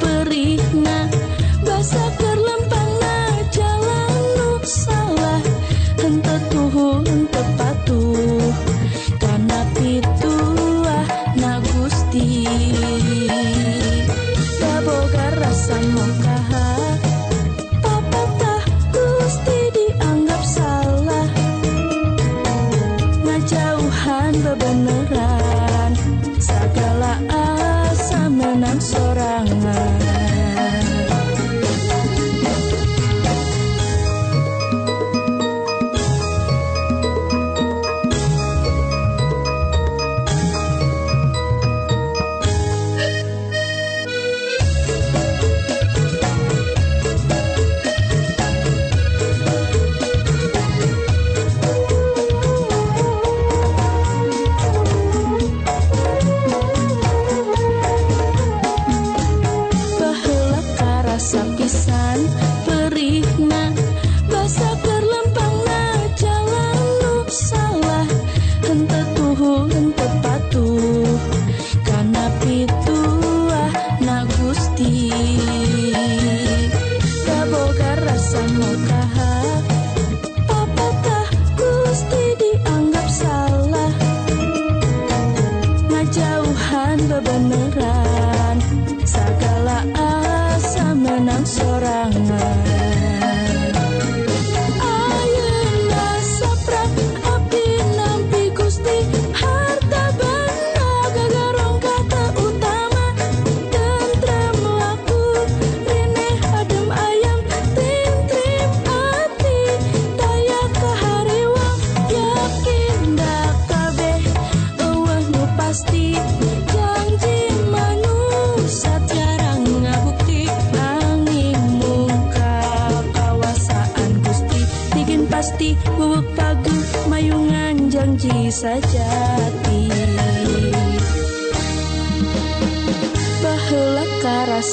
perihna 0.00 1.04
basa 1.60 2.00
kerlempangna 2.16 3.44
jalan 3.52 4.16
nu 4.40 4.56
salah 4.64 5.42
henteu 6.00 6.40
tuhu 6.48 7.04
karena 9.20 9.60
pituah 9.76 11.04
na 11.36 11.60
Gusti. 11.60 12.48
Taboga 14.56 15.26
rasa 15.44 15.76
mokaha 15.92 16.68
Papatah 17.84 18.64
Gusti 18.96 19.60
dianggap 19.76 20.40
salah? 20.40 21.28
Ngajauhan 23.28 24.32
bebeneran 24.40 25.92
Segala 26.40 27.20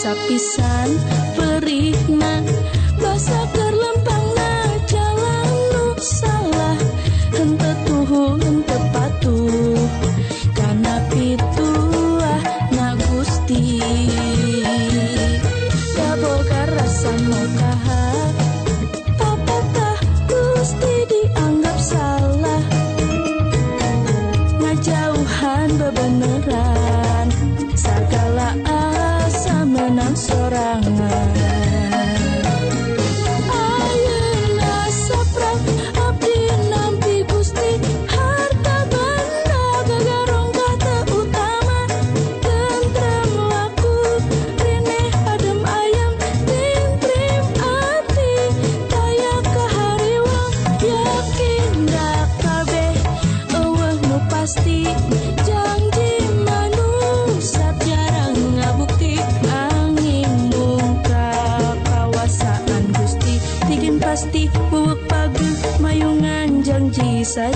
sapisan 0.03 0.89
सा 67.23 67.51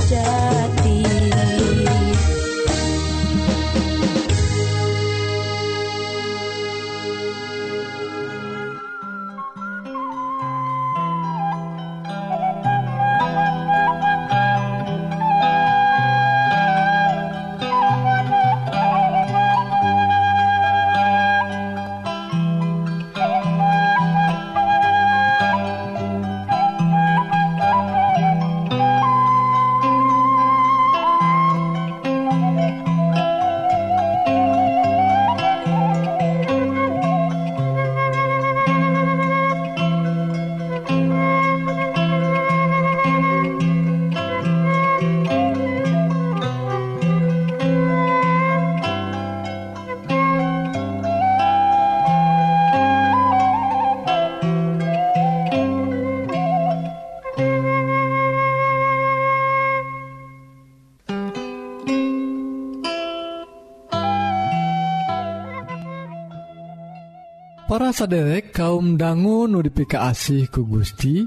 saderek 67.97 68.53
kaum 68.53 68.93
dangu 68.93 69.49
nudipika 69.49 70.13
asih 70.13 70.45
ku 70.53 70.69
Gusti 70.69 71.25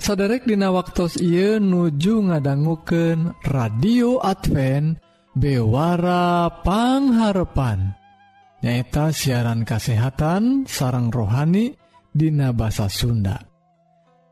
saderek 0.00 0.48
dina 0.48 0.72
waktos 0.72 1.20
Ieu 1.20 1.60
nuju 1.60 2.32
ngadangguken 2.32 3.44
radio 3.44 4.16
Advent 4.24 4.96
bewarapangharepan 5.36 7.92
nyaeta 8.64 9.12
siaran 9.12 9.68
kasehatan 9.68 10.64
sarang 10.64 11.12
rohani 11.12 11.76
Dina 12.12 12.52
bahasa 12.52 12.92
Sunda. 12.92 13.40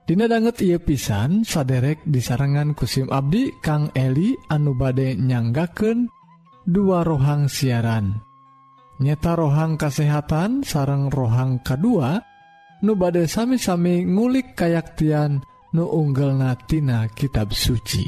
Dina 0.05 0.29
banget 0.29 0.61
ia 0.65 0.79
pisan 0.81 1.45
saderek 1.49 2.05
disarangan 2.09 2.75
kusim 2.77 3.09
Abdi 3.13 3.53
Kang 3.65 3.91
Eli 3.97 4.37
anu 4.49 4.75
bade 4.77 5.17
nyangaken 5.17 6.09
dua 6.65 7.05
rohang 7.05 7.49
siaran. 7.53 8.30
nyata 9.01 9.33
rohang 9.35 9.81
kesehatan 9.81 10.63
sarang 10.63 11.09
rohang 11.09 11.65
kedua 11.65 12.21
nu 12.85 12.97
badai 12.97 13.29
sami-sami 13.29 14.05
ngulik 14.05 14.57
kayaktian 14.57 15.41
nu 15.73 15.85
unggel 15.89 16.37
natina 16.37 17.09
kitab 17.13 17.53
suci. 17.57 18.05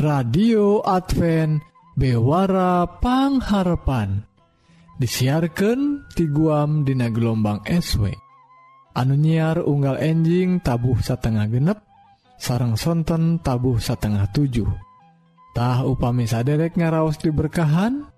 Radio 0.00 0.80
Advent 0.80 1.60
bewara 1.92 2.88
pangharapan 3.04 4.24
disiarkan 4.96 6.08
ti 6.16 6.28
guam 6.28 6.84
dina 6.88 7.12
gelombang 7.12 7.60
SW 7.68 8.08
anu 8.96 9.14
nyiar 9.16 9.60
unggal 9.60 10.00
enjing 10.00 10.60
tabuh 10.60 10.96
satengah 11.00 11.48
genep 11.48 11.78
sarang 12.40 12.76
sonten 12.76 13.40
tabuh 13.44 13.76
satengah 13.76 14.28
7 14.32 14.64
tah 15.52 15.84
upami 15.84 16.24
saderek 16.24 16.76
ngaraos 16.76 17.20
diberkahan 17.20 18.08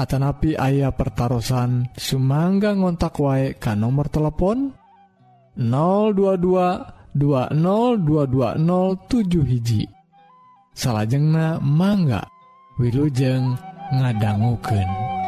Atanapi 0.00 0.56
ayah 0.56 0.96
pertaran 0.96 1.92
Sumangga 1.92 2.72
ngontak 2.72 3.20
wae 3.20 3.52
ka 3.60 3.76
nomor 3.76 4.08
telepon 4.08 4.72
022 5.60 7.12
202207 7.12 9.44
hiji 9.44 9.84
salahjengna 10.72 11.60
mangga 11.60 12.24
Wilujeng 12.80 13.60
ngadangguken. 13.92 15.19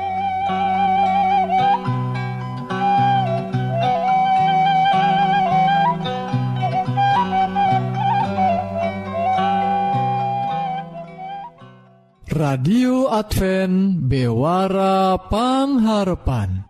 radio 12.32 13.12
Advent 13.12 14.08
bewara 14.08 15.20
pangharpan. 15.28 16.64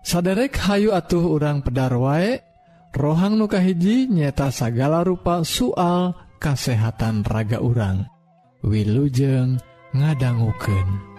Saderek 0.00 0.56
Hayu 0.56 0.96
atuh 0.96 1.36
urang 1.36 1.60
pedar 1.60 1.92
waek 1.92 2.40
rohang 2.96 3.36
nukahiji 3.36 4.08
nyeta 4.08 4.48
sagala 4.48 5.04
rupa 5.04 5.44
soal 5.44 6.16
kasehatan 6.40 7.22
raga 7.28 7.60
urang. 7.60 8.08
Wilujeng 8.64 9.60
ngadangguken 9.92 11.09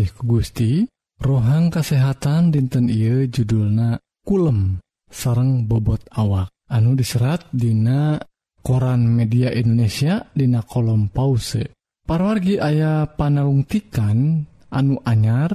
ku 0.00 0.24
Gusti 0.24 0.88
rohang 1.20 1.68
kesehatan 1.68 2.48
dinten 2.48 2.88
Ieu 2.88 3.28
judulna 3.28 4.00
kulem 4.24 4.80
sareng 5.12 5.68
bobot 5.68 6.00
awak. 6.16 6.48
Anu 6.72 6.96
diserat 6.96 7.52
Dina 7.52 8.16
koran 8.64 9.04
media 9.04 9.52
Indonesia 9.52 10.24
Dina 10.32 10.64
kolom 10.64 11.12
pause. 11.12 11.76
Parwargi 12.08 12.56
ayah 12.56 13.04
panalungtikan 13.04 14.48
anu 14.72 14.96
anyar 15.04 15.52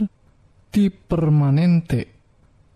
ti 0.70 0.94
permanente. 0.94 2.14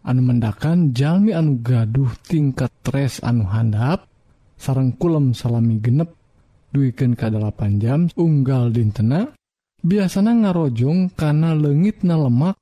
Anu 0.01 0.25
mendakan 0.25 0.97
jalmi 0.97 1.37
anu 1.37 1.61
gaduh 1.61 2.09
tingkat 2.25 2.73
tres 2.81 3.21
anu 3.21 3.45
handap 3.45 4.09
sarang 4.57 4.97
kulem 4.97 5.37
salami 5.37 5.77
genep 5.77 6.09
duiken 6.73 7.13
ke 7.13 7.29
8 7.29 7.77
jam 7.83 8.09
unggal 8.17 8.73
dintena 8.73 9.29
biasanya 9.81 10.33
ngarojong 10.47 11.13
karena 11.17 11.57
legit 11.57 12.05
na 12.05 12.17
lemak 12.17 12.57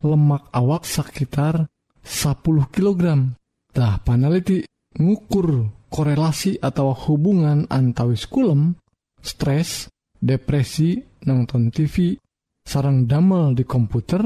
lemak 0.00 0.48
awak 0.54 0.86
sekitar 0.86 1.66
10 2.00 2.72
kilogramtah 2.72 4.00
paneliti 4.06 4.64
ngukur 4.96 5.68
korelasi 5.90 6.62
atau 6.62 6.94
hubungan 6.94 7.66
antawis 7.68 8.24
kulem 8.30 8.78
stres 9.20 9.90
depresi 10.16 10.96
nonton 11.26 11.68
TV 11.68 12.16
sarang 12.64 13.04
damel 13.04 13.52
di 13.52 13.66
komputer 13.66 14.22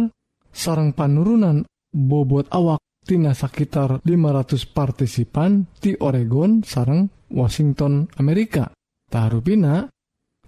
sarang 0.55 0.95
penurunan 0.95 1.67
bobot 1.91 2.47
awaktina 2.53 3.35
sekitar 3.35 4.05
500 4.07 4.71
partisipan 4.71 5.67
di 5.81 5.97
Oregon 5.99 6.63
sarang 6.63 7.11
Washington 7.35 8.07
Amerikatahruina 8.15 9.91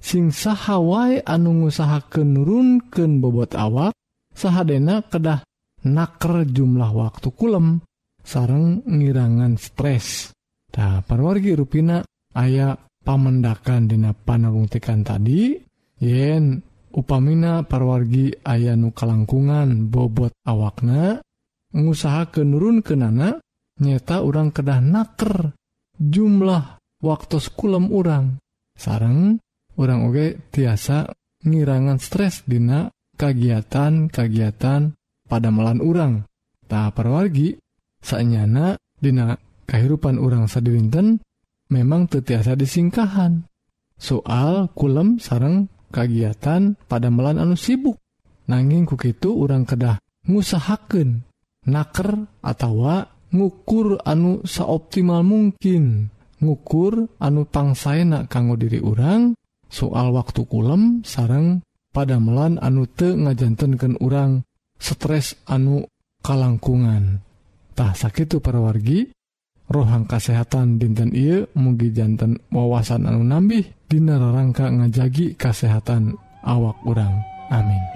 sing 0.01 0.31
sahawai 0.31 1.25
anu 1.25 1.67
ngusahaken 1.67 2.37
nurunkeun 2.37 3.19
bobot 3.19 3.57
awak 3.59 3.97
sahadena 4.37 5.03
kedah 5.07 5.43
naker 5.87 6.45
jumlah 6.47 6.91
waktu 6.93 7.29
kulem 7.33 7.81
sareng 8.27 8.83
ngirangan 8.85 9.55
stres. 9.57 10.35
Tah 10.67 11.01
parwargi 11.07 11.55
ruina 11.57 12.03
aya 12.35 12.75
pamendakan 12.77 13.87
dina 13.87 14.13
panarungtikan 14.13 15.07
tadi 15.07 15.57
yen 16.03 16.59
upamina 16.91 17.63
parwargi 17.63 18.35
aya 18.43 18.75
nu 18.75 18.91
kalangkungan 18.91 19.89
bobot 19.89 20.35
awakna 20.43 21.23
ngusaha 21.71 22.35
kenurun 22.35 22.83
ke 22.83 22.99
nana 22.99 23.39
nyata 23.79 24.21
orang 24.27 24.51
kedah 24.51 24.81
naker 24.83 25.55
jumlah 25.97 26.83
waktu 27.01 27.37
kulem 27.55 27.89
urang. 27.89 28.37
Sareng 28.77 29.41
orang 29.77 30.09
oge 30.09 30.41
tiasa 30.51 31.09
ngirangan 31.45 32.01
stres 32.01 32.43
dina 32.49 32.89
kagiatan-kagiatan 33.17 34.93
pada 35.27 35.49
melan 35.49 35.81
urang. 35.81 36.15
Ta 36.67 36.91
perwargi 36.91 37.57
sanyana 38.03 38.77
dina 38.99 39.37
kehidupan 39.67 40.19
urang 40.19 40.51
sadirinten 40.51 41.23
memang 41.71 42.11
tetiasa 42.11 42.59
disingkahan. 42.59 43.47
Soal 43.97 44.69
kulem 44.77 45.17
sarang 45.17 45.73
kagiatan 45.89 46.77
pada 46.85 47.09
melan 47.09 47.41
anu 47.41 47.57
sibuk. 47.57 47.97
Nanging 48.47 48.87
kukitu 48.87 49.35
urang 49.35 49.67
kedah 49.67 49.99
ngusahaken 50.31 51.27
naker 51.67 52.31
atau 52.47 52.87
ngukur 53.35 53.99
anu 54.07 54.47
saoptimal 54.47 55.27
mungkin. 55.27 56.15
Ngukur 56.37 57.17
anu 57.17 57.49
pangsaenak 57.49 58.29
kanggo 58.29 58.61
diri 58.61 58.77
urang 58.77 59.33
soal 59.73 60.15
waktu 60.15 60.47
kulem 60.47 61.03
sarang 61.03 61.63
padamelan 61.91 62.61
anu 62.61 62.85
te 62.87 63.13
ngajantenken 63.13 63.99
urang 64.03 64.45
stres 64.77 65.39
anu 65.49 65.87
kalangkungantah 66.21 67.93
sakit 67.97 68.39
perwargi 68.39 69.11
rohang 69.67 70.07
kesehatan 70.07 70.79
dinten 70.79 71.11
I 71.17 71.43
mugi 71.59 71.91
jantan 71.91 72.39
wawasan 72.53 73.09
anu 73.09 73.27
nambih 73.27 73.77
Dinar 73.87 74.19
rangka 74.19 74.67
ngajagi 74.67 75.39
kesehatan 75.39 76.19
awak 76.43 76.83
urang. 76.83 77.23
Amin. 77.55 77.96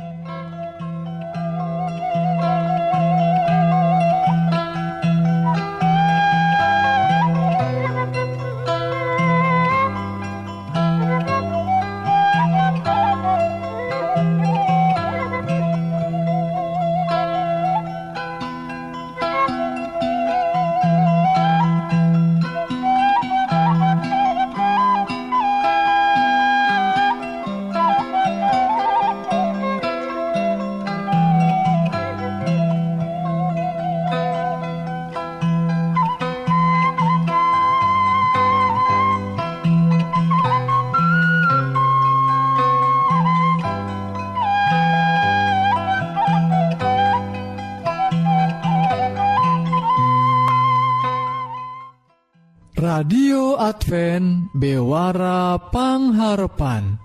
Advent 53.80 54.52
bewarapangharpan 54.52 57.00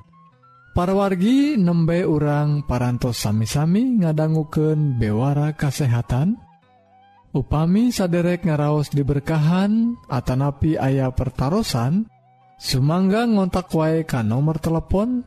parwargi 0.75 1.55
nembe 1.55 2.03
urang 2.03 2.67
parantos 2.67 3.23
sami-sami 3.23 4.03
ngadangguken 4.03 4.99
bewara 4.99 5.55
kasehatan. 5.55 6.35
Upami 7.31 7.95
saderek 7.95 8.43
ngaraos 8.43 8.91
diberkahan 8.91 9.95
Atanapi 10.11 10.75
ayah 10.75 11.15
pertaran 11.15 12.11
Sumangga 12.59 13.23
ngontak 13.23 13.71
wae 13.71 14.03
ka 14.03 14.19
nomor 14.19 14.59
telepon 14.59 15.23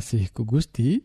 kasih 0.03 0.35
ku 0.35 0.43
Gusti 0.43 0.99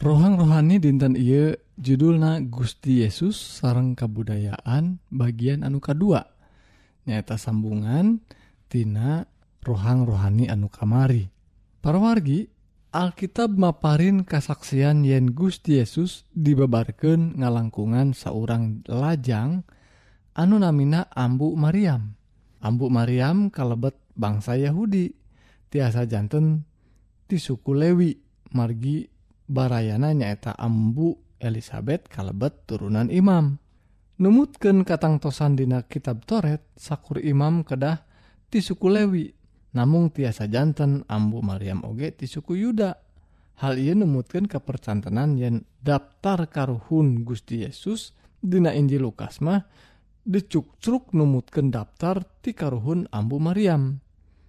rohang 0.00 0.40
rohani 0.40 0.80
dinten 0.80 1.12
Iye 1.12 1.60
judulna 1.76 2.40
Gusti 2.40 3.04
Yesus 3.04 3.36
sarang 3.36 3.92
kebudayaan 3.92 4.96
bagian 5.12 5.60
anuka 5.60 5.92
2 5.92 6.24
nyata 7.04 7.36
sambungan 7.36 8.24
Tina 8.64 9.28
rohang 9.60 10.08
rohani 10.08 10.48
anu 10.48 10.72
kamari. 10.72 11.28
Parwargi 11.84 12.48
Alkitab 12.96 13.60
maparin 13.60 14.24
kasaksian 14.24 15.04
yen 15.04 15.36
Gusti 15.36 15.76
Yesus 15.76 16.24
dibebarkan 16.32 17.36
ngalangkungan 17.36 18.16
seorang 18.16 18.88
lajang 18.88 19.68
anu 20.32 20.56
namina 20.56 21.12
Ambu 21.12 21.52
Maryam 21.60 22.16
Ambu 22.64 22.88
Maryam 22.88 23.52
kalebet 23.52 24.00
bangsa 24.16 24.56
Yahudi 24.56 25.12
tiasa 25.68 26.08
jantan 26.08 26.64
di 27.28 27.36
suku 27.36 27.76
Lewi. 27.76 28.29
margi 28.54 29.06
barayana 29.50 30.14
nyaeta 30.14 30.54
Ambu 30.54 31.18
Elizabeth 31.40 32.06
kalebet 32.06 32.66
turunan 32.68 33.08
Imam. 33.08 33.58
Numutken 34.20 34.84
katangtosan 34.84 35.56
dina 35.56 35.82
kitab 35.88 36.28
Toret 36.28 36.60
sakur 36.76 37.18
Imam 37.24 37.64
kedah 37.64 38.04
ti 38.52 38.60
suku 38.60 38.92
Lewi 38.92 39.32
Namung 39.70 40.10
tiasa 40.10 40.50
jantan 40.50 41.06
Ambu 41.06 41.46
Maryam 41.46 41.86
oge 41.86 42.10
ti 42.10 42.26
suku 42.26 42.58
Yuda. 42.58 42.90
Hal 43.62 43.78
ia 43.78 43.94
numutkan 43.94 44.50
kepercantenan 44.50 45.38
yen 45.38 45.62
daftar 45.78 46.50
karuhun 46.50 47.22
Gusti 47.22 47.62
Yesus 47.62 48.16
dina 48.40 48.74
Injil 48.74 49.04
Lukas 49.04 49.38
mah 49.44 49.62
decuk 50.24 50.80
truk 50.80 51.12
numutkan 51.14 51.70
daftar 51.70 52.24
ti 52.40 52.56
karuhun 52.56 53.06
Ambu 53.14 53.36
Maryam 53.38 54.00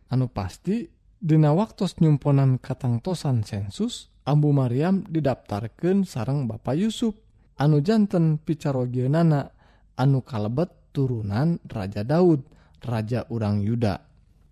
anu 0.10 0.26
pasti 0.32 0.90
Dina 1.22 1.54
waktu 1.54 1.86
nyumponan 2.02 2.58
katangtosan 2.58 3.46
sensus 3.46 4.10
Ambu 4.26 4.50
Maryam 4.58 5.06
didaftarkan 5.06 6.02
sarang 6.02 6.50
Bapak 6.50 6.74
Yusuf 6.74 7.14
anu 7.62 7.78
jantan 7.78 8.42
picarogionana 8.42 9.54
anu 10.02 10.26
kalebet 10.26 10.74
turunan 10.90 11.62
Raja 11.70 12.02
Daud 12.02 12.42
Raja 12.82 13.30
urang 13.30 13.62
Yuda 13.62 14.02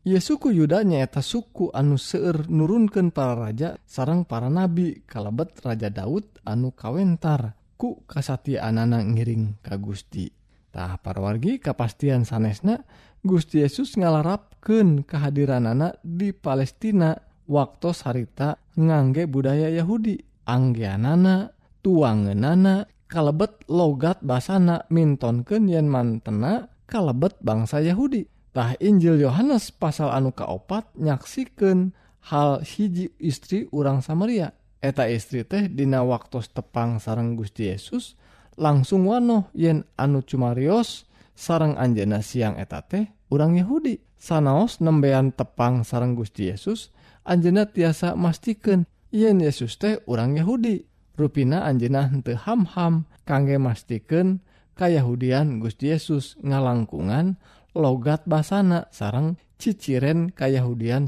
Yesuku 0.05 0.53
Yuda 0.53 0.85
nyaeta 0.85 1.25
suku 1.25 1.73
anu 1.73 1.97
seueur 1.97 2.45
nurunkeun 2.45 3.09
para 3.09 3.33
raja 3.33 3.73
sarang 3.89 4.29
para 4.29 4.53
nabi 4.53 5.01
kalebet 5.09 5.57
Raja 5.65 5.89
Daud 5.89 6.37
anu 6.45 6.69
kawentar 6.69 7.57
ku 7.81 8.05
kasati 8.05 8.61
anana 8.61 9.01
ngiring 9.01 9.57
ka 9.65 9.81
Gusti. 9.81 10.29
Tah 10.69 11.01
parwargi 11.01 11.57
kapastian 11.57 12.29
sanesna 12.29 12.85
Gusti 13.19 13.59
Yesus 13.59 13.99
ngalarapken 13.99 15.03
kehadiran 15.03 15.67
anak 15.67 15.99
di 15.99 16.31
Palestina 16.31 17.19
waktu 17.51 17.91
harita 17.91 18.55
ngangge 18.79 19.27
budaya 19.27 19.67
Yahudi. 19.67 20.23
Anggianana 20.47 21.51
tuangenana 21.83 22.87
kalebet 23.11 23.67
logat 23.67 24.23
basana 24.23 24.87
mintonken 24.87 25.67
yen 25.67 25.91
mantena 25.91 26.71
kalebet 26.87 27.35
bangsa 27.43 27.83
Yahuditah 27.83 28.79
Injil 28.79 29.19
Yohanes 29.19 29.69
pasal 29.75 30.09
anu 30.15 30.31
kaopat 30.31 30.87
nyaksiken 30.95 31.91
hal 32.31 32.63
hiji 32.63 33.11
istri 33.19 33.67
urang 33.75 33.99
Samaria. 33.99 34.55
Eta 34.79 35.11
istri 35.11 35.43
teh 35.43 35.67
dina 35.67 36.07
waktu 36.07 36.39
tepang 36.55 37.03
sarang 37.03 37.35
Gusti 37.35 37.67
Yesus 37.67 38.15
langsung 38.55 39.11
wano 39.11 39.51
yen 39.51 39.83
anu 39.99 40.23
cumarios 40.23 41.08
sarang 41.39 41.79
Anjena 41.79 42.19
siang 42.19 42.59
eta 42.59 42.83
teh 42.83 43.07
Yahudi. 43.31 44.03
Sanaos 44.19 44.83
nembean 44.83 45.31
tepang 45.31 45.87
sarang 45.87 46.19
Gusti 46.19 46.51
Yesus 46.51 46.91
Anjena 47.23 47.63
tiasa 47.71 48.19
mastikan 48.19 48.83
Yen 49.15 49.39
Yesus 49.39 49.79
teh 49.79 50.03
urang 50.03 50.35
Yahudi. 50.35 50.83
Ruina 51.15 51.63
Anjena 51.63 52.11
ham-ham 52.11 53.07
kangge 53.23 53.55
mastikan 53.55 54.43
Kayahudian 54.75 55.63
Gusti 55.63 55.95
Yesus. 55.95 56.35
Ngalangkungan 56.43 57.39
logat 57.71 58.27
basana 58.27 58.91
sarang 58.91 59.39
ciciren 59.55 60.35
Kayahudian 60.35 61.07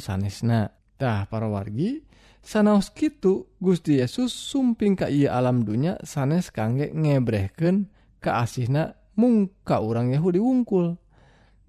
Tah 1.02 1.26
para 1.28 1.48
wargi 1.50 2.06
sanaos 2.46 2.94
Kitu 2.94 3.50
Gusti 3.58 3.98
Yesus 3.98 4.34
sumping 4.34 4.94
Ka 4.94 5.10
ia 5.10 5.34
alam 5.34 5.65
dunya 5.65 5.98
sanes 6.06 6.54
kangge 6.54 6.94
ngebreken 6.94 7.89
keasihna 8.22 9.01
mungka 9.22 9.78
orang 9.86 10.10
Yahudi 10.10 10.42
wungkul 10.42 10.98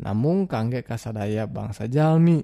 namun 0.03 0.51
kangge 0.51 0.83
kasadaya 0.83 1.47
bangsa 1.47 1.87
Jalmi 1.87 2.43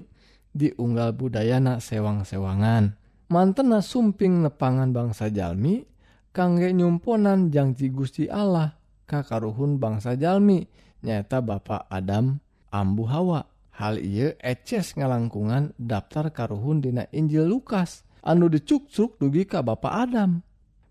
diunggal 0.54 1.14
budayana 1.18 1.82
sewang-sewangan. 1.82 2.94
Mantena 3.28 3.84
sumping 3.84 4.46
nepangan 4.46 4.94
bangsa 4.94 5.28
Jalmi 5.28 5.84
kangge 6.32 6.72
nyumponan 6.72 7.52
janji 7.52 7.92
Gusti 7.92 8.30
Allah 8.30 8.78
kakaruhun 9.04 9.76
bangsa 9.76 10.14
Jalmi 10.16 10.64
nyata 11.02 11.42
Bapak 11.42 11.90
Adam 11.90 12.38
ambu 12.70 13.04
Hawa. 13.10 13.42
Hal 13.78 14.02
ia 14.02 14.34
eces 14.42 14.98
ngalangkungan 14.98 15.70
daftar 15.78 16.34
karuhun 16.34 16.82
dina 16.82 17.06
Injil 17.14 17.46
Lukas 17.46 18.02
anu 18.26 18.50
dicukcuk 18.50 19.18
dugi 19.22 19.46
ka 19.46 19.62
Bapak 19.62 19.94
Adam. 20.08 20.42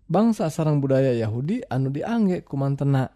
Bangsa 0.08 0.48
sarang 0.48 0.80
budaya 0.80 1.12
Yahudi 1.12 1.60
anu 1.68 1.92
dianggek 1.92 2.48
kumantena 2.48 3.12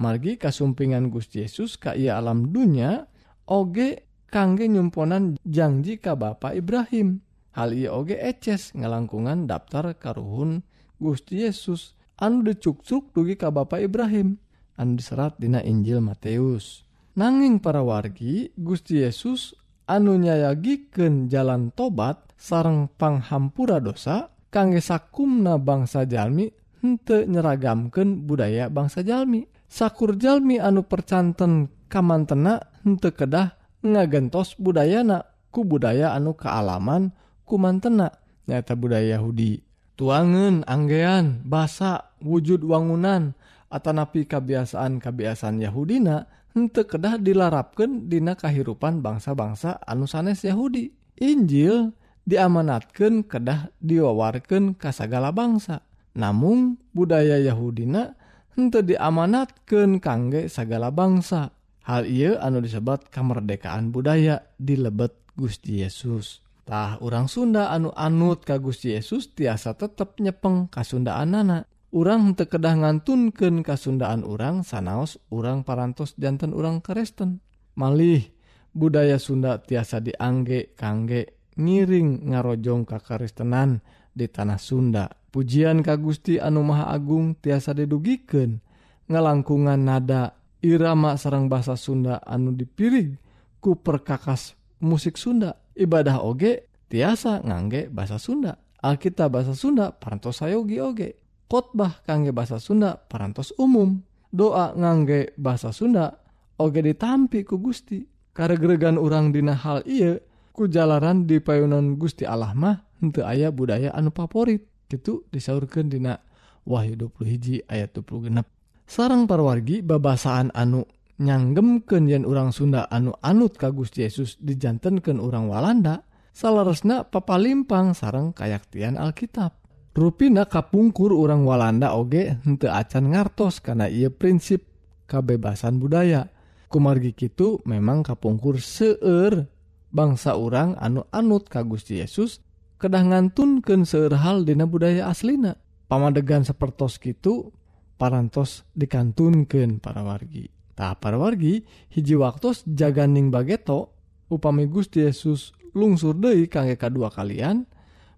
margi 0.00 0.40
kasumpingan 0.40 1.10
Gusti 1.12 1.42
Yesus 1.44 1.76
ka 1.78 1.94
ia 1.94 2.18
alam 2.18 2.50
dunya 2.50 3.06
oge 3.46 4.06
kangge 4.30 4.66
nyumponan 4.66 5.38
janji 5.46 6.00
ka 6.00 6.18
Bapak 6.18 6.54
Ibrahim. 6.58 7.22
Hal 7.54 7.70
ia 7.74 7.94
oge 7.94 8.18
eces 8.18 8.74
ngalangkungan 8.74 9.46
daftar 9.46 9.94
karuhun 9.94 10.66
Gusti 10.98 11.46
Yesus. 11.46 11.94
Anu 12.18 12.46
dicuksuk 12.46 13.14
dugi 13.14 13.34
ka 13.38 13.50
Bapak 13.50 13.82
Ibrahim. 13.82 14.38
Anu 14.74 14.98
diserat 14.98 15.38
dina 15.38 15.62
Injil 15.62 16.02
Matius 16.02 16.84
nanging 17.14 17.62
para 17.62 17.80
wargi 17.80 18.50
Gusti 18.58 19.02
Yesus 19.02 19.54
anu 19.86 20.18
nyayagiken 20.18 21.30
jalan 21.30 21.70
tobat 21.70 22.34
sarang 22.34 22.90
panghampura 22.90 23.78
dosa 23.78 24.34
kangge 24.50 24.82
sakumna 24.82 25.58
bangsa 25.62 26.06
Jalmi 26.06 26.50
hente 26.82 27.24
nyeragamken 27.26 28.26
budaya 28.26 28.68
bangsa 28.68 29.06
Jalmi. 29.06 29.46
sakurjalmi 29.74 30.62
anu 30.62 30.86
percanten 30.86 31.66
kamantena 31.90 32.62
henteu 32.86 33.10
kedah 33.10 33.58
ngagentos 33.82 34.54
budayana 34.54 35.26
ku 35.50 35.66
budaya 35.66 36.14
anu 36.14 36.38
kealaman 36.38 37.10
kumantena. 37.42 38.14
Nyata 38.46 38.78
budaya 38.78 39.18
Yahudi. 39.18 39.66
Tuangan 39.98 40.62
anggean 40.70 41.42
basa 41.42 42.14
wujud 42.22 42.62
wangunan 42.62 43.34
atau 43.66 43.90
napi 43.90 44.26
kebiasaan-kebiasaan 44.30 45.58
Yahudina 45.58 46.30
henteu 46.54 46.86
kedah 46.86 47.18
dilarapkan 47.18 48.06
dina 48.06 48.38
kahirupan 48.38 49.02
bangsa-bangsa 49.02 49.82
anu 49.82 50.06
sanes 50.06 50.46
Yahudi. 50.46 50.94
Injil 51.18 51.94
diamanatkan 52.26 53.26
kedah 53.26 53.74
diwawarkan 53.82 54.78
kasagala 54.78 55.34
bangsa. 55.34 55.82
Namun 56.14 56.78
budaya 56.94 57.42
Yahudina 57.42 58.14
untuk 58.54 58.86
diamanatkan 58.86 59.98
kangge 59.98 60.46
segala 60.50 60.90
bangsa. 60.90 61.54
Hal 61.84 62.08
ia 62.08 62.40
anu 62.40 62.64
disebat 62.64 63.12
kemerdekaan 63.12 63.92
budaya 63.92 64.40
di 64.56 64.80
lebet 64.80 65.12
Gusti 65.36 65.84
Yesustah 65.84 67.02
orang 67.04 67.28
Sunda 67.28 67.68
anu 67.68 67.92
anut 67.92 68.46
ka 68.48 68.56
Gusti 68.56 68.96
Yesus 68.96 69.36
tiasa 69.36 69.76
tetap 69.76 70.16
nyepeng 70.16 70.72
kasundaan 70.72 71.36
anak 71.36 71.68
orang 71.92 72.32
tekedah 72.32 72.80
ngantunken 72.80 73.60
kasundaan 73.60 74.24
orang 74.24 74.64
sanaos 74.64 75.20
orang 75.28 75.60
parantos 75.60 76.16
jantan 76.16 76.56
orang 76.56 76.80
Kristen 76.80 77.44
malih 77.76 78.32
budaya 78.72 79.20
Sunda 79.20 79.60
tiasa 79.60 80.00
diangge 80.00 80.72
kangge 80.72 81.44
ngiring 81.54 82.34
ngarojong 82.34 82.82
kakaristenan. 82.86 83.82
di 84.14 84.30
tanah 84.30 84.56
Sunda. 84.56 85.10
Pujian 85.34 85.82
Ka 85.82 85.98
Gusti 85.98 86.38
Anu 86.38 86.62
Maha 86.62 86.94
Agung 86.94 87.34
tiasa 87.34 87.74
didugiken 87.74 88.62
ngalangkungan 89.10 89.82
nada 89.82 90.38
irama 90.64 91.18
sarang 91.20 91.50
bahasa 91.50 91.76
Sunda 91.76 92.22
anu 92.24 92.54
dipirig 92.56 93.18
ku 93.60 93.76
perkakas 93.76 94.56
musik 94.80 95.18
Sunda. 95.20 95.58
Ibadah 95.74 96.22
oge 96.22 96.70
tiasa 96.86 97.42
ngangge 97.42 97.90
bahasa 97.90 98.16
Sunda. 98.16 98.56
Alkitab 98.80 99.34
bahasa 99.34 99.52
Sunda 99.58 99.90
parantos 99.90 100.38
sayogi 100.40 100.78
oge. 100.78 101.18
Khotbah 101.50 102.02
kangge 102.06 102.30
bahasa 102.30 102.62
Sunda 102.62 102.96
parantos 102.96 103.50
umum. 103.58 104.00
Doa 104.30 104.74
ngangge 104.74 105.34
bahasa 105.38 105.74
Sunda 105.74 106.14
oge 106.56 106.80
ditampi 106.80 107.42
ku 107.42 107.58
Gusti. 107.58 108.06
Karegregan 108.34 108.98
urang 108.98 109.30
dina 109.30 109.54
hal 109.54 109.86
iya 109.86 110.18
ku 110.50 110.66
jalanan 110.66 111.26
di 111.26 111.38
payunan 111.38 111.94
Gusti 111.98 112.26
Allah 112.26 112.54
mah. 112.54 112.82
aya 113.24 113.48
budaya 113.54 113.90
anu 113.94 114.12
favorit. 114.14 114.64
Gitu 114.84 115.24
disaurkan 115.32 115.88
Dina 115.88 116.20
Wahyu 116.64 116.96
20 116.96 117.66
ayat 117.68 117.92
20 117.96 118.28
genep. 118.30 118.46
Sarang 118.84 119.24
parwargi 119.24 119.80
babasaan 119.80 120.52
anu 120.52 120.84
nyanggem 121.20 121.84
yen 122.04 122.28
urang 122.28 122.52
Sunda 122.52 122.84
anu 122.92 123.16
anut 123.24 123.56
kagus 123.56 123.94
Yesus 123.96 124.36
dijantankan 124.42 125.22
orang 125.22 125.48
Walanda 125.48 126.04
salaresna 126.34 127.08
papalimpang 127.08 127.96
sarang 127.96 128.36
kayaktian 128.36 129.00
Alkitab. 129.00 129.56
Ruina 129.94 130.44
kapungkur 130.50 131.14
orang 131.14 131.46
Walanda 131.46 131.94
oge 131.94 132.34
hente 132.42 132.66
acan 132.66 133.14
ngartos 133.14 133.62
karena 133.62 133.86
ia 133.86 134.10
prinsip 134.10 134.66
kebebasan 135.06 135.78
budaya. 135.78 136.28
Kumargi 136.66 137.14
itu 137.14 137.62
memang 137.62 138.02
kapungkur 138.02 138.58
seueur 138.58 139.46
bangsa 139.94 140.34
orang 140.34 140.74
anu 140.82 141.06
anut 141.14 141.46
ka 141.46 141.62
Gusti 141.62 142.02
Yesus 142.02 142.42
kedah 142.78 143.04
ngantunken 143.04 143.86
seerhal 143.86 144.42
Dina 144.42 144.64
budaya 144.68 145.10
aslina. 145.10 145.56
Pamadegan 145.88 146.42
sepertos 146.42 146.96
gitu 146.98 147.52
parantos 148.00 148.66
dikantunken 148.74 149.78
para 149.78 150.02
wargi. 150.02 150.50
Tak 150.74 150.98
para 150.98 151.14
wargi 151.14 151.62
hiji 151.94 152.18
waktu 152.18 152.50
jaganing 152.74 153.30
bageto 153.30 153.94
upami 154.26 154.66
Gusti 154.66 155.06
Yesus 155.06 155.54
lungsur 155.70 156.18
Dei 156.18 156.50
kangge 156.50 156.74
kedua 156.74 157.14
kalian 157.14 157.66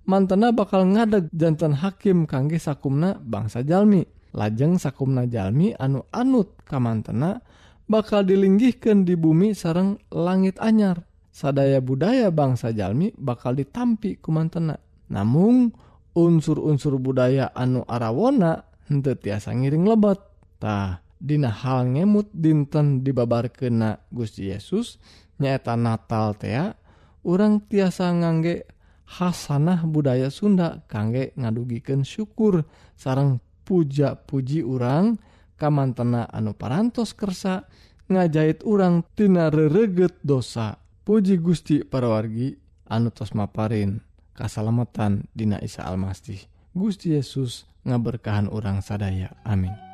mantena 0.09 0.55
bakal 0.55 0.89
ngadeg 0.89 1.29
jantan 1.35 1.77
hakim 1.77 2.25
kangge 2.25 2.57
sakumna 2.57 3.21
bangsa 3.21 3.61
Jalmi. 3.61 4.05
Lajeng 4.37 4.77
sakumna 4.77 5.25
Jalmi 5.25 5.73
anu 5.77 6.05
anut 6.13 6.61
kamantena 6.69 7.41
bakal 7.89 8.27
dilinggihkan 8.27 9.07
di 9.07 9.17
bumi 9.17 9.57
sarang 9.57 9.97
langit 10.13 10.61
anyar. 10.61 11.07
sadaya 11.37 11.85
budaya 11.85 12.33
bangsa 12.33 12.73
Jalmi 12.73 13.13
bakal 13.21 13.61
ditampi 13.61 14.17
kumantena. 14.17 14.81
Namun 15.13 15.69
unsur-unsur 16.17 16.97
budaya 16.97 17.53
anu 17.53 17.85
arawona 17.85 18.65
henteu 18.89 19.13
tiasa 19.21 19.53
ngiring 19.53 19.85
lebattah 19.85 21.05
Dina 21.17 21.49
hal 21.49 21.97
ngemut 21.97 22.29
dinten 22.33 23.01
dibabar 23.01 23.49
kena 23.49 24.01
Gusti 24.13 24.53
Yesus 24.53 25.01
nyaeta 25.41 25.73
Natal 25.73 26.37
tea 26.37 26.77
orang 27.25 27.65
tiasa 27.69 28.13
ngangge 28.13 28.69
Hasanah 29.07 29.87
budaya 29.87 30.29
Sunda 30.35 30.83
kangge 30.91 31.31
ngadugiken 31.39 32.03
syukur 32.03 32.67
sarang 32.99 33.39
puja-puji 33.63 34.67
urang. 34.67 35.15
Kamantena 35.57 36.29
anu 36.29 36.53
parantos 36.53 37.17
kersa 37.17 37.65
ngajahit 38.13 38.61
urang 38.67 39.07
tina 39.17 39.49
rereget 39.49 40.21
dosa. 40.21 40.86
Puji 41.07 41.39
Gusti 41.39 41.87
parawargi 41.87 42.59
anu 42.91 43.15
tos 43.15 43.31
maparin 43.31 44.03
kasalametan 44.35 45.31
Dina 45.31 45.63
Isa 45.63 45.87
Almasih. 45.87 46.51
Gusti 46.75 47.15
Yesus 47.15 47.63
ngaberkahan 47.87 48.51
orang 48.51 48.83
sadaya. 48.83 49.31
Amin. 49.47 49.86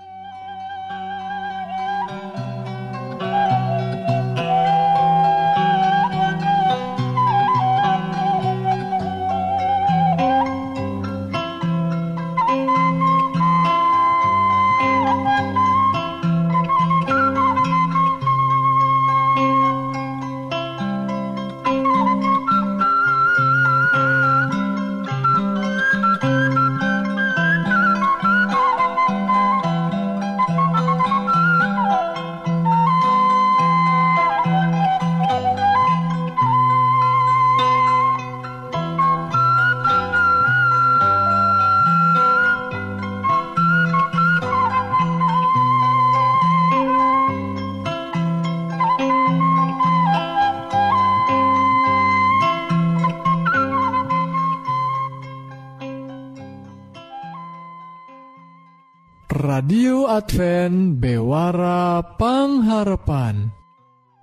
Radio 60.32 60.40
Advance 60.64 60.96
bewarapangharpan 60.96 63.52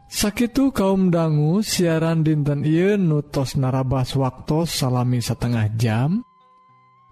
sakit 0.10 0.58
kaum 0.74 1.13
dangu 1.13 1.62
siaran 1.62 2.26
dinten 2.26 2.65
I 2.65 2.98
nutos 2.98 3.54
narabas 3.54 4.17
waktu 4.17 4.65
salami 4.65 5.22
setengah 5.22 5.69
jam. 5.78 6.26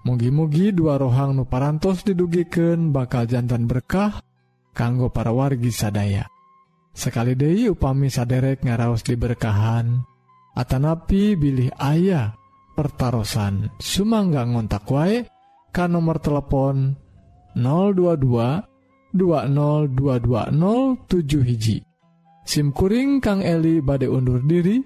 Mugi-mugi 0.01 0.71
dua 0.71 0.95
rohang 0.97 1.35
nuparantos 1.35 2.07
didugiken 2.07 2.95
bakal 2.95 3.27
jantan 3.27 3.67
berkah 3.67 4.23
kanggo 4.71 5.11
para 5.13 5.35
wargi 5.35 5.69
sadaya. 5.69 6.25
Sekali 6.95 7.35
De 7.37 7.69
upami 7.69 8.09
saderek 8.09 8.65
ngaraos 8.65 9.05
diberkahan 9.05 10.01
Atanapi 10.57 11.37
bilih 11.37 11.69
ayah 11.77 12.33
pertaran 12.73 13.69
Sumangga 13.77 14.41
ngontak 14.49 14.89
wae 14.89 15.29
kan 15.69 15.93
nomor 15.93 16.17
telepon 16.17 16.97
022 17.53 18.76
202207 19.17 21.43
hiji 21.43 21.83
SIMkuring 22.47 23.19
Kang 23.19 23.43
Eli 23.43 23.83
bade 23.83 24.07
undur 24.07 24.39
diri 24.45 24.79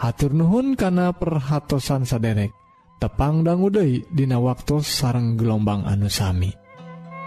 hatur 0.00 0.32
Nuhun 0.32 0.72
kana 0.78 1.12
perhatsan 1.12 2.08
saderek 2.08 2.54
tepang 3.02 3.44
dangguudai 3.44 4.08
Dina 4.08 4.40
waktu 4.40 4.80
sarang 4.80 5.36
gelombang 5.36 5.84
anusami 5.84 6.48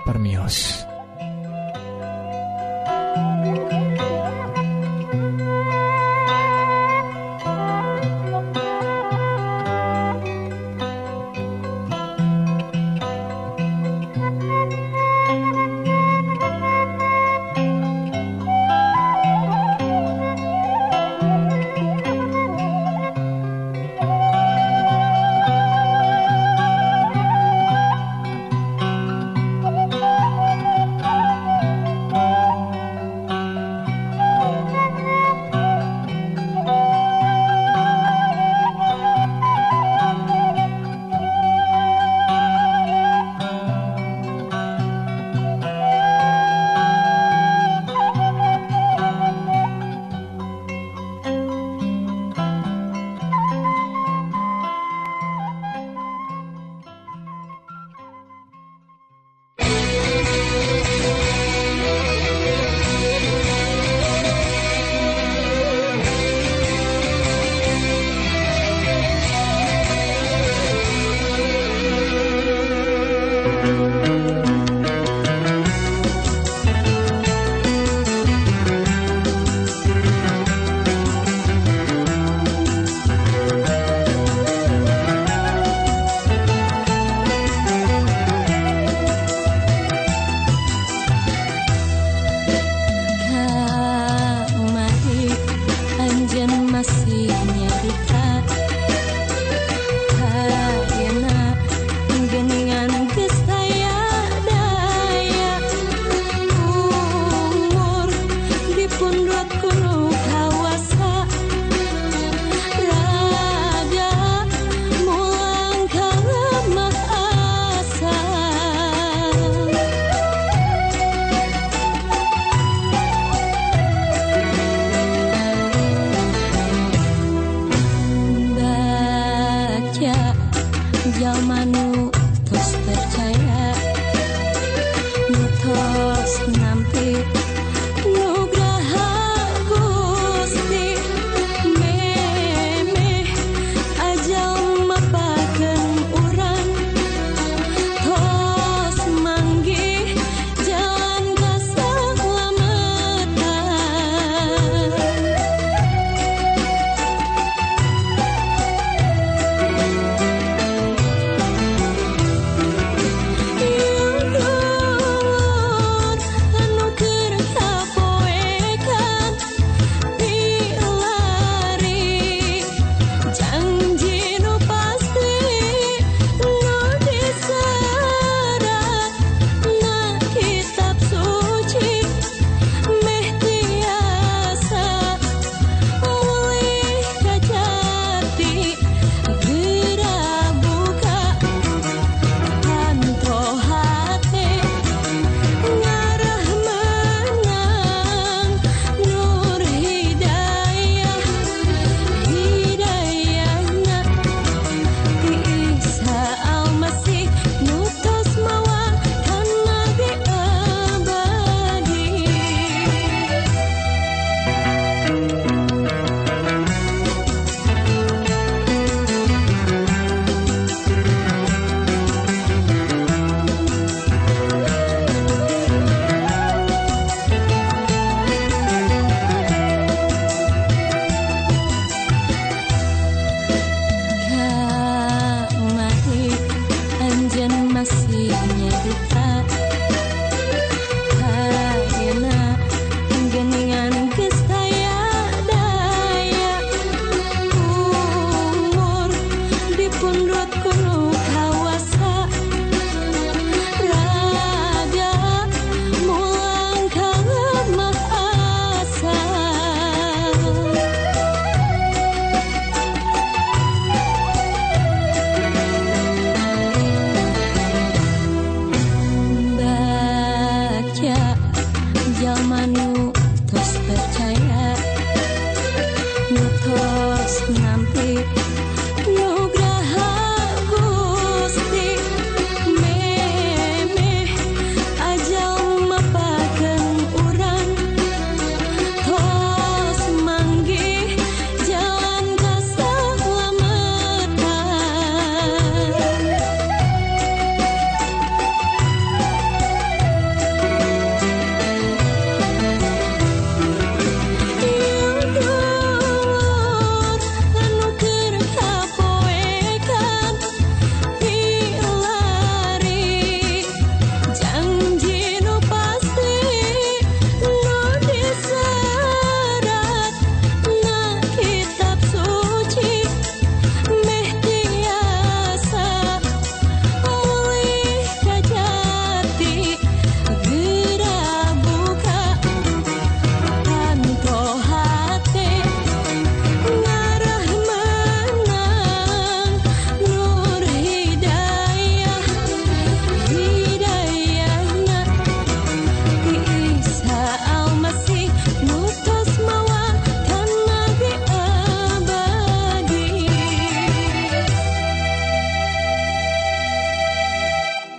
permios. 0.08 0.95